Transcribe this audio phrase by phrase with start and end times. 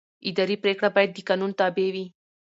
[0.29, 2.05] اداري پرېکړه باید د قانون تابع وي.